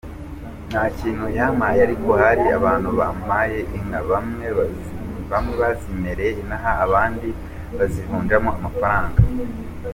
[0.69, 3.99] Nta kintu yampaye, ariko hari abantu bampaye inka,
[5.31, 7.27] bamwe bazimpereye inaha abandi
[7.77, 9.19] bazivunjamo amafaranga.